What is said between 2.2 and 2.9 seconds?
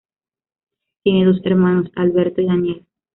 y Daniel.